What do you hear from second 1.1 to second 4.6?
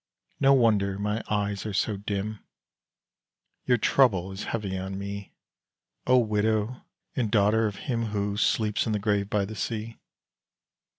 eyes are so dim Your trouble is